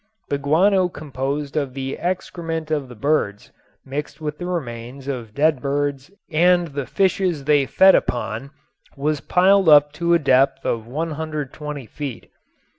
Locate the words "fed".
7.67-7.93